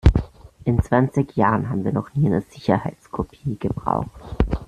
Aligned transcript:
In 0.63 0.81
zwanzig 0.81 1.35
Jahren 1.35 1.69
haben 1.69 1.85
wir 1.85 1.93
noch 1.93 2.15
nie 2.15 2.25
eine 2.25 2.41
Sicherheitskopie 2.41 3.57
gebraucht. 3.59 4.09